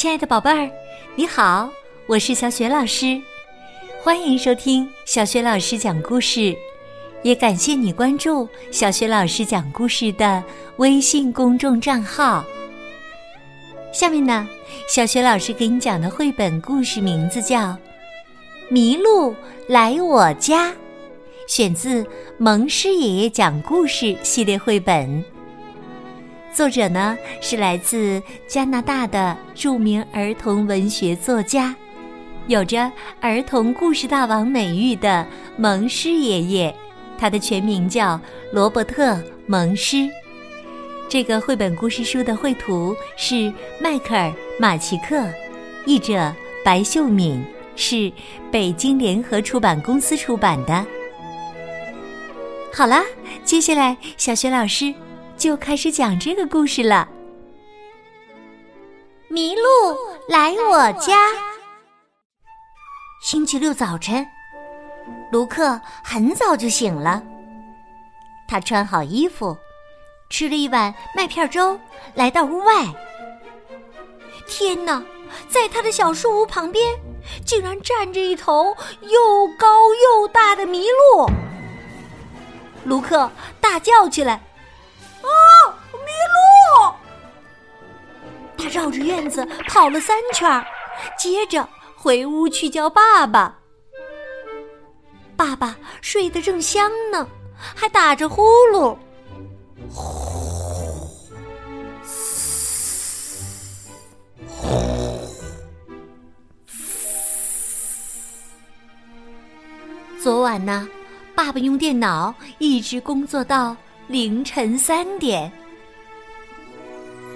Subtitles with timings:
[0.00, 0.70] 亲爱的宝贝儿，
[1.14, 1.68] 你好，
[2.06, 3.20] 我是小雪老师，
[4.02, 6.56] 欢迎收听小雪老师讲故事，
[7.22, 10.42] 也感谢你关注小雪老师讲故事的
[10.78, 12.42] 微信公众账号。
[13.92, 14.48] 下面呢，
[14.88, 17.58] 小雪老师给你讲的绘本故事名字叫
[18.70, 19.36] 《麋鹿
[19.68, 20.70] 来我家》，
[21.46, 22.02] 选自
[22.38, 25.22] 《蒙师爷爷讲故事》系列绘本。
[26.52, 31.74] 作者呢是来自加拿大的著名儿童文学作家，
[32.48, 35.24] 有着“儿童故事大王”美誉的
[35.56, 36.74] 蒙师爷爷，
[37.16, 38.20] 他的全名叫
[38.52, 39.14] 罗伯特·
[39.46, 40.08] 蒙师。
[41.08, 44.28] 这个绘本故事书的绘图是迈克尔·
[44.58, 45.28] 马奇克，
[45.86, 47.42] 译者白秀敏，
[47.76, 48.12] 是
[48.50, 50.84] 北京联合出版公司出版的。
[52.72, 53.02] 好了，
[53.44, 54.92] 接下来小学老师。
[55.40, 57.08] 就开始讲这个故事了。
[59.30, 59.96] 麋鹿
[60.28, 61.16] 来我家。
[63.22, 64.26] 星期六早晨，
[65.32, 67.22] 卢克很早就醒了。
[68.46, 69.56] 他穿好衣服，
[70.28, 71.80] 吃了一碗麦片粥，
[72.14, 72.84] 来到屋外。
[74.46, 75.02] 天哪，
[75.48, 76.94] 在他的小树屋旁边，
[77.46, 80.84] 竟然站着一头又高又大的麋
[81.16, 81.30] 鹿！
[82.84, 84.38] 卢克大叫起来。
[88.60, 90.62] 他绕着院子跑了三圈，
[91.18, 91.66] 接着
[91.96, 93.58] 回屋去叫爸爸。
[95.34, 97.26] 爸爸睡得正香呢，
[97.74, 98.94] 还打着呼噜。
[110.22, 110.86] 昨晚呢，
[111.34, 113.74] 爸爸用电脑一直工作到
[114.06, 115.50] 凌晨三点。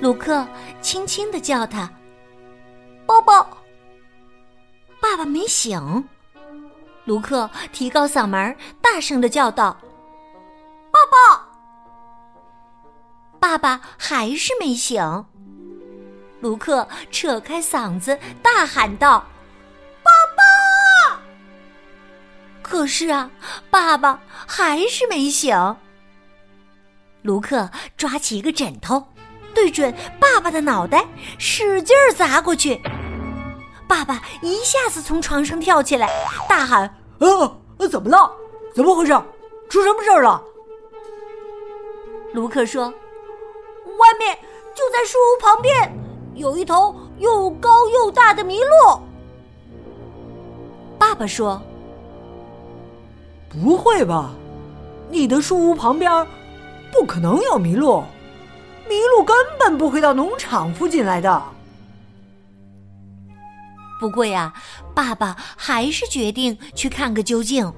[0.00, 0.46] 鲁克
[0.80, 1.90] 轻轻的叫他
[3.06, 3.46] ：“爸爸。”
[5.00, 6.08] 爸爸没醒。
[7.04, 9.76] 卢克提高嗓门，大声的叫道
[10.90, 11.48] ：“爸爸！”
[13.40, 15.24] 爸爸还是没醒。
[16.40, 19.24] 卢克扯开嗓子大喊道
[20.02, 21.20] ：“爸爸！”
[22.62, 23.30] 可是啊，
[23.70, 25.76] 爸爸还是没醒。
[27.22, 29.13] 卢克抓起一个枕头。
[29.54, 31.04] 对准爸爸的脑袋，
[31.38, 32.80] 使劲儿砸过去。
[33.86, 36.10] 爸爸一下子从床上跳起来，
[36.48, 36.82] 大喊
[37.20, 37.56] ：“啊，
[37.88, 38.30] 怎么了？
[38.74, 39.12] 怎么回事？
[39.68, 40.42] 出什么事儿了？”
[42.34, 42.86] 卢克说
[43.98, 44.36] ：“外面
[44.74, 45.92] 就在树屋旁边，
[46.34, 49.00] 有一头又高又大的麋鹿。”
[50.98, 51.60] 爸爸说
[53.48, 54.30] ：“不会吧？
[55.10, 56.26] 你的树屋旁边
[56.92, 58.02] 不可能有麋鹿。”
[58.94, 61.42] 麋鹿根本不会到农场附近来的。
[63.98, 64.52] 不过呀，
[64.94, 67.72] 爸爸还是决定去看个究竟。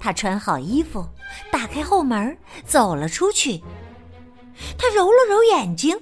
[0.00, 1.06] 他穿好衣服，
[1.52, 3.62] 打开后门，走了出去。
[4.76, 5.96] 他揉了揉眼睛，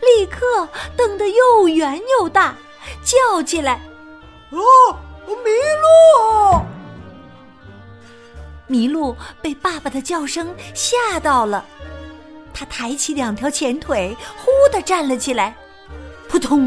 [0.00, 2.56] 立刻瞪得又圆又大，
[3.04, 3.74] 叫起来
[4.50, 4.58] ：“啊，
[5.26, 5.34] 麋
[5.82, 6.60] 鹿！”
[8.68, 11.64] 麋鹿被爸爸的叫声吓到了。
[12.58, 15.54] 他抬起两条前腿，忽地站了起来，
[16.28, 16.60] 扑通！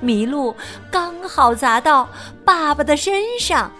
[0.00, 0.54] 麋鹿
[0.88, 2.08] 刚好砸到
[2.44, 3.72] 爸爸的身上。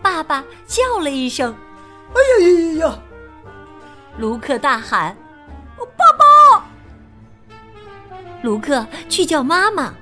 [0.00, 1.52] 爸爸叫了一声
[2.14, 2.98] ：“哎呀呀呀呀！”
[4.18, 5.16] 卢克大喊
[5.96, 6.64] ：“爸爸！”
[8.42, 9.92] 卢克去叫妈妈。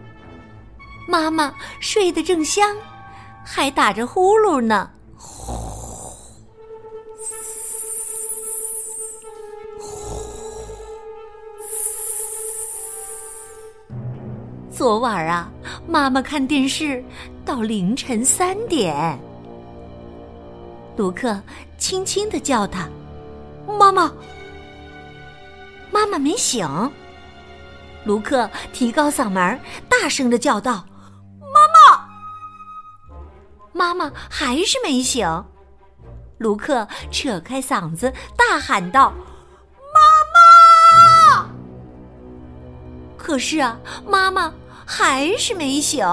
[1.09, 2.77] 妈妈睡得正香，
[3.43, 4.91] 还打着呼噜呢。
[14.77, 15.51] 昨晚啊，
[15.89, 17.03] 妈妈看电视
[17.47, 19.19] 到凌晨三点。
[20.99, 21.41] 卢克
[21.79, 22.87] 轻轻的叫他
[23.81, 24.13] ：“妈妈。”
[25.91, 26.69] 妈妈没醒。
[28.05, 29.59] 卢克提高嗓门，
[29.89, 30.85] 大声的叫道
[31.41, 32.07] ：“妈妈！”
[33.73, 35.27] 妈妈还是没醒。
[36.37, 39.11] 卢克扯开嗓子大喊道
[39.97, 41.49] ：“妈妈！”
[43.17, 44.53] 可是啊，妈妈。
[44.87, 46.07] 还是没醒。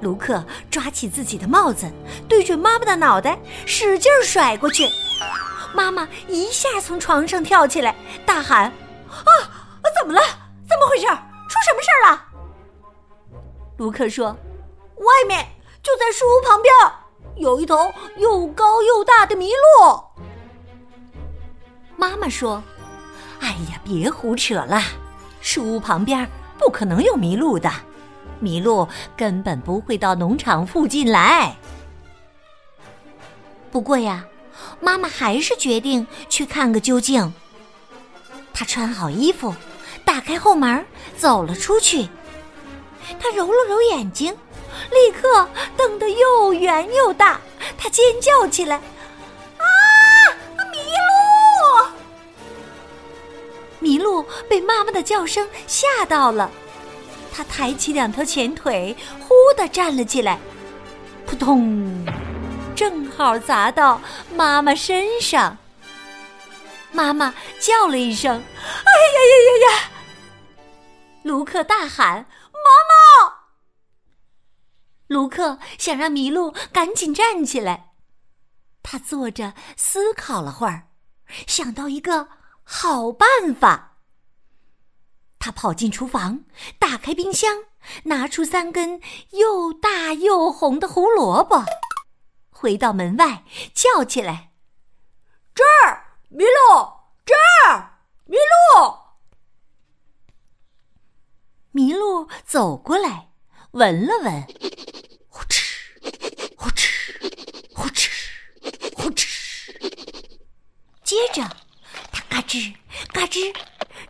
[0.00, 1.90] 卢克抓起自己的帽子，
[2.28, 4.88] 对准妈妈的脑袋使劲甩过去。
[5.74, 7.94] 妈妈一下从床上跳起来，
[8.24, 8.64] 大喊
[9.10, 9.30] ：“啊，
[9.98, 10.20] 怎么了？
[10.68, 11.06] 怎么回事？
[11.48, 12.24] 出什么事儿了？”
[13.78, 14.36] 卢克说
[14.96, 15.44] ：“外面
[15.82, 16.72] 就在树屋旁边，
[17.36, 19.50] 有一头又高又大的麋
[19.80, 20.00] 鹿。”
[21.96, 22.62] 妈妈说
[23.40, 24.80] ：“哎呀，别胡扯了。”
[25.40, 26.28] 树屋旁边
[26.68, 27.72] 不可能有麋鹿的，
[28.42, 28.86] 麋鹿
[29.16, 31.56] 根本不会到农场附近来。
[33.70, 34.26] 不过呀，
[34.78, 37.32] 妈妈还是决定去看个究竟。
[38.52, 39.54] 她穿好衣服，
[40.04, 40.84] 打开后门，
[41.16, 42.06] 走了出去。
[43.18, 44.36] 她揉了揉眼睛，
[44.90, 47.40] 立刻瞪得又圆又大。
[47.78, 48.78] 她尖叫起来
[53.80, 56.50] ：“麋鹿被妈妈的叫声吓到了，
[57.32, 60.38] 它抬起两条前腿，忽地站了起来，
[61.26, 62.04] 扑通，
[62.74, 64.00] 正好砸到
[64.34, 65.56] 妈妈身上。
[66.90, 69.90] 妈妈叫了一声：“哎呀呀呀呀！”
[71.22, 73.34] 卢克大喊：“妈妈！”
[75.06, 77.92] 卢克想让麋鹿赶紧站起来，
[78.82, 80.88] 他坐着思考了会儿，
[81.46, 82.37] 想到一个。
[82.70, 83.26] 好办
[83.58, 83.96] 法！
[85.38, 86.44] 他跑进厨房，
[86.78, 87.64] 打开冰箱，
[88.04, 89.00] 拿出三根
[89.30, 91.64] 又大又红的胡萝卜，
[92.50, 93.42] 回到门外，
[93.72, 94.52] 叫起来
[95.56, 96.92] ：“这儿，麋鹿！
[97.24, 97.34] 这
[97.64, 98.36] 儿，麋
[98.76, 98.98] 鹿！”
[101.72, 103.30] 麋鹿走过来，
[103.70, 104.46] 闻了闻，
[105.30, 105.64] 呼哧，
[106.54, 106.90] 呼哧，
[107.74, 108.10] 呼哧，
[108.94, 109.26] 呼哧，
[111.02, 111.67] 接着。
[112.48, 112.72] 吱
[113.12, 113.54] 嘎吱，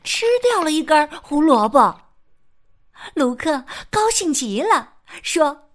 [0.05, 2.03] 吃掉了一根胡萝卜。
[3.15, 4.95] 卢克高兴极了，
[5.25, 5.71] 说：“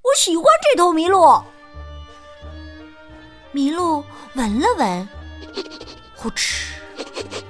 [0.00, 1.20] 我喜欢这头麋鹿。”
[3.52, 4.02] 麋鹿
[4.34, 5.08] 闻了闻，
[6.16, 6.72] 呼哧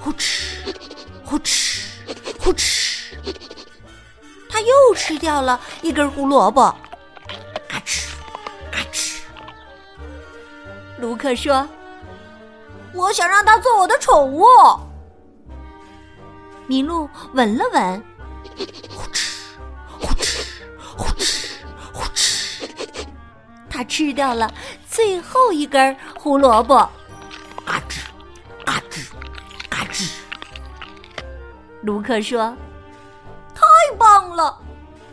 [0.00, 0.74] 呼哧
[1.24, 1.84] 呼哧
[2.40, 3.14] 呼哧，
[4.48, 6.74] 他又吃掉了一根胡萝卜。
[7.68, 8.08] 嘎吱
[8.72, 9.20] 嘎吱，
[10.98, 11.68] 卢克说。
[12.94, 14.44] 我想让它做我的宠物。
[16.68, 18.04] 麋鹿闻了闻，
[18.94, 19.30] 呼哧
[19.98, 20.46] 呼哧
[20.96, 21.52] 呼哧
[21.92, 22.64] 呼哧，
[23.68, 24.52] 它吃掉了
[24.88, 26.76] 最后一根胡萝卜。
[27.64, 28.00] 嘎吱
[28.64, 29.08] 嘎吱
[29.68, 30.10] 嘎吱。
[31.82, 32.56] 卢克说
[33.54, 33.62] ：“太
[33.96, 34.58] 棒了，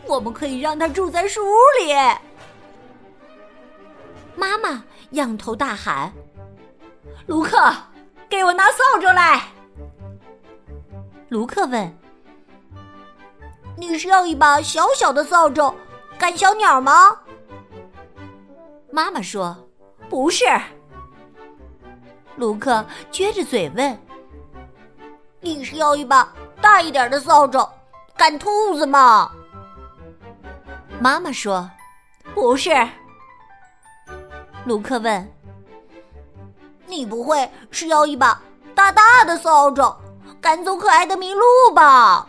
[0.05, 1.93] 我们可以让它住在树屋里。”
[4.35, 6.11] 妈妈仰头大喊。
[7.27, 7.59] 卢克，
[8.29, 9.41] 给我拿扫帚来。
[11.27, 11.97] 卢克问
[13.75, 15.73] ：“你是要一把小小的扫帚
[16.17, 17.19] 赶小鸟吗？”
[18.89, 19.55] 妈妈说
[20.09, 20.45] ：“不是。”
[22.37, 23.99] 卢克撅着嘴问
[25.41, 27.69] ：“你是要一把大一点的扫帚
[28.15, 29.29] 赶兔子吗？”
[31.01, 31.69] 妈妈说
[32.33, 32.71] ：“不是。”
[34.63, 35.36] 卢克问。
[36.87, 38.41] 你不会是要一把
[38.73, 39.95] 大大的扫帚
[40.41, 42.25] 赶走可爱的麋鹿吧？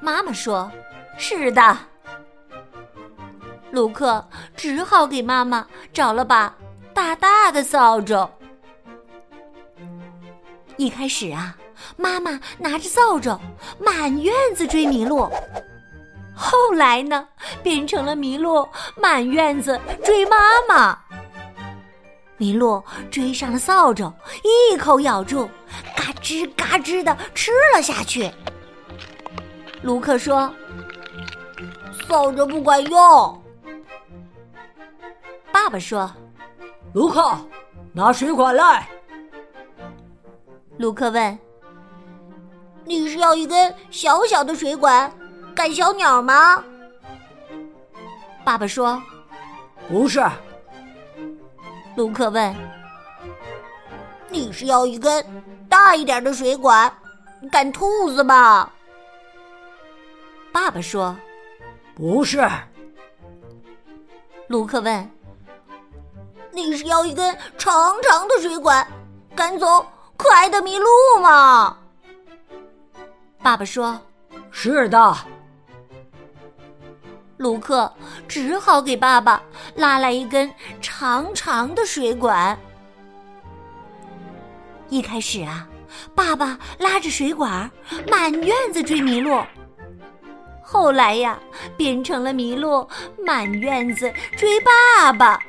[0.00, 0.70] 妈妈说
[1.18, 1.76] ：“是的。”
[3.70, 4.26] 卢克
[4.56, 6.54] 只好给妈妈找了把
[6.92, 8.28] 大大的扫帚。
[10.76, 11.56] 一开始啊，
[11.96, 13.38] 妈妈拿着扫帚
[13.78, 15.30] 满院子追麋鹿，
[16.36, 17.28] 后来呢，
[17.62, 20.36] 变成了麋鹿满院子追妈
[20.68, 20.98] 妈。
[22.42, 24.12] 麋鹿追上了扫帚，
[24.42, 25.48] 一口咬住，
[25.96, 28.28] 嘎吱嘎吱的吃了下去。
[29.82, 30.52] 卢克说
[32.08, 33.42] ：“扫帚不管用。”
[35.52, 36.10] 爸爸说
[36.94, 37.32] ：“卢克，
[37.92, 38.88] 拿水管来。”
[40.78, 41.38] 卢克问
[42.84, 45.12] ：“你是要一根小小的水管
[45.54, 46.60] 赶小鸟吗？”
[48.44, 49.00] 爸爸说
[49.88, 50.20] ：“不是。”
[51.94, 52.54] 卢克问
[54.30, 55.24] ：“你是要一根
[55.68, 56.90] 大一点的水管
[57.50, 58.72] 赶兔子吧？”
[60.52, 61.14] 爸爸说
[61.94, 62.48] ：“不是。”
[64.48, 65.10] 卢克问
[66.50, 68.86] ：“你是要一根长长的水管
[69.36, 69.84] 赶走
[70.16, 71.76] 可爱的麋鹿吗？”
[73.42, 74.00] 爸爸说
[74.50, 75.16] ：“是的。”
[77.42, 77.92] 卢克
[78.28, 79.42] 只好给爸爸
[79.74, 80.48] 拉来一根
[80.80, 82.56] 长长的水管。
[84.88, 85.66] 一开始啊，
[86.14, 87.68] 爸爸拉着水管
[88.08, 89.42] 满院子追麋鹿，
[90.62, 91.36] 后来呀，
[91.76, 92.88] 变成了麋鹿
[93.26, 95.40] 满院子追爸爸。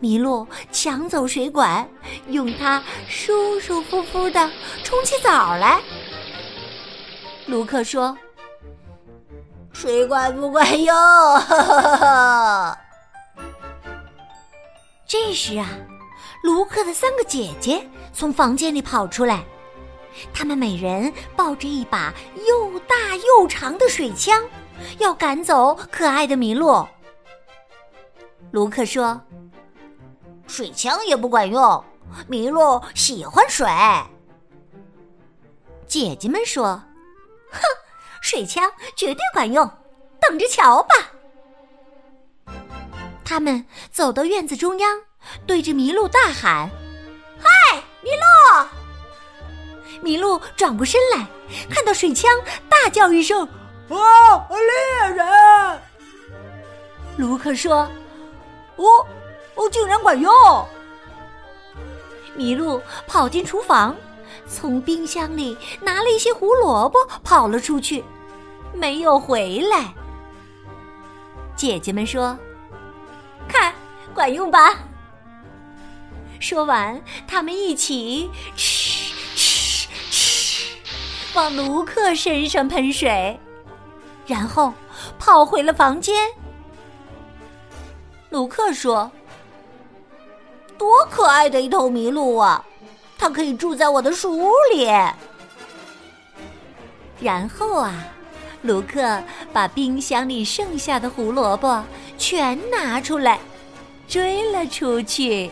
[0.00, 1.88] 麋鹿抢走水管，
[2.28, 4.50] 用它舒舒服服的
[4.82, 5.80] 冲起澡来。
[7.46, 8.18] 卢克说。
[9.80, 10.92] 水管不管用。
[15.06, 15.68] 这时啊，
[16.42, 19.44] 卢克的三个姐姐从房间里跑出来，
[20.34, 22.12] 他们每人抱着一把
[22.48, 24.42] 又大又长的水枪，
[24.98, 26.84] 要赶走可爱的麋鹿。
[28.50, 29.20] 卢克说
[30.48, 31.62] ：“水枪也不管用，
[32.28, 33.64] 麋鹿喜欢水。”
[35.86, 36.82] 姐姐们说
[37.52, 37.60] ：“哼，
[38.22, 39.70] 水枪绝对管用，
[40.20, 40.94] 等着瞧吧。”
[43.24, 45.02] 他们走到院子中央，
[45.46, 46.70] 对着麋鹿大喊
[47.38, 48.24] ：“嗨，麋鹿！”
[50.02, 51.26] 麋鹿转过身来，
[51.68, 52.30] 看到水枪，
[52.68, 53.46] 大叫一声
[53.90, 55.28] ：“啊，猎人！”
[57.18, 57.86] 卢克说
[58.76, 58.86] ：“哦，
[59.56, 60.32] 哦，竟然管用！”
[62.36, 63.94] 麋鹿跑进厨房，
[64.46, 68.04] 从冰箱里拿了一些胡萝卜，跑了出去，
[68.72, 69.92] 没有回来。
[71.56, 72.38] 姐姐们说。
[73.48, 73.72] 看，
[74.12, 74.74] 管用吧！
[76.38, 80.68] 说完，他们一起嗤嗤嗤，
[81.34, 83.40] 往卢克身上喷水，
[84.26, 84.74] 然后
[85.18, 86.28] 跑回了房间。
[88.28, 89.10] 卢克说
[90.76, 92.62] ：“多可爱的一头麋鹿啊！
[93.18, 94.86] 它可以住在我的树屋里。”
[97.20, 98.06] 然后啊。
[98.62, 99.22] 卢克
[99.52, 101.84] 把冰箱里剩下的胡萝卜
[102.18, 103.38] 全拿出来，
[104.08, 105.48] 追了出去。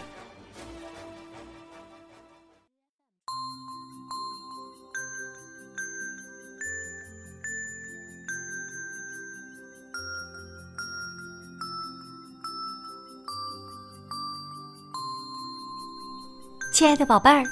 [16.76, 17.42] 亲爱的宝贝儿，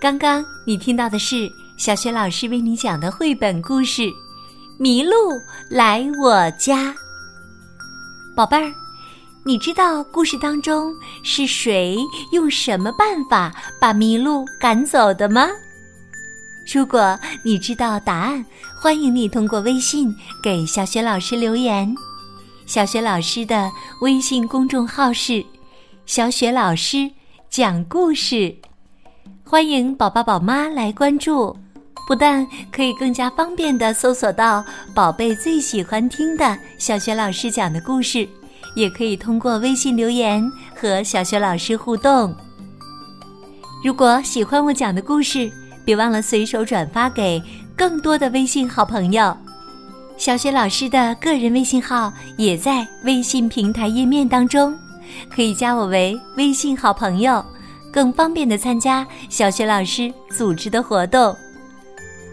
[0.00, 4.02] 刚刚你听到的是小雪老师为你讲的绘本故事。
[4.78, 5.36] 麋鹿
[5.68, 6.94] 来我家，
[8.36, 8.72] 宝贝儿，
[9.44, 10.94] 你知道故事当中
[11.24, 11.96] 是谁
[12.30, 15.48] 用什么办法把麋鹿赶走的吗？
[16.72, 18.46] 如果你知道答案，
[18.80, 21.92] 欢迎你通过微信给小雪老师留言。
[22.64, 25.44] 小雪老师的微信公众号是
[26.06, 27.10] “小雪老师
[27.50, 28.56] 讲故事”，
[29.50, 31.56] 欢迎宝宝宝妈来关注。
[32.06, 34.62] 不但可以更加方便的搜索到
[34.94, 38.28] 宝贝最喜欢听的小学老师讲的故事，
[38.76, 42.34] 也可以通过微信留言和小学老师互动。
[43.82, 45.50] 如果喜欢我讲的故事，
[45.82, 47.42] 别忘了随手转发给
[47.74, 49.34] 更多的微信好朋友。
[50.18, 54.78] 小学老师的个人微信号也在微信平台页面当中，
[55.34, 57.42] 可以加我为微信好朋友，
[57.92, 61.34] 更方便的参加小学老师组织的活动。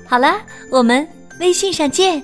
[0.07, 0.38] 好了，
[0.71, 1.07] 我们
[1.39, 2.24] 微信上见。